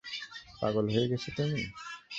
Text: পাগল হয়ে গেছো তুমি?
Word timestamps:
পাগল 0.61 0.85
হয়ে 0.93 1.09
গেছো 1.11 1.29
তুমি? 1.37 1.61